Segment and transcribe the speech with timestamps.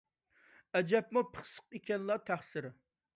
[0.79, 2.69] ئەجەبمۇ پىخسىق ئىكەنلا، تەقسىر.